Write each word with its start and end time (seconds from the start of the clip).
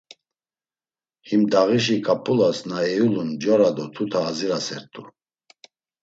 Him 1.27 1.41
dağişi 1.51 1.97
ǩap̌ulas 2.05 2.59
na 2.69 2.79
eyulun 2.91 3.29
mjora 3.33 3.69
do 3.75 3.85
tuta 3.93 4.19
azirasert̆u. 4.29 5.03